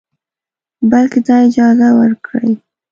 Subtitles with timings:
[0.89, 2.51] بلکې دا اجازه ورکړئ